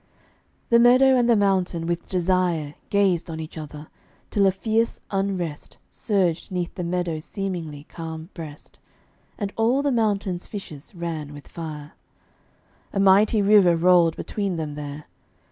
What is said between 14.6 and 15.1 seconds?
there.